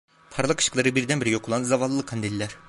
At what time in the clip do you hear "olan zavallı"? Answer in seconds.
1.49-2.05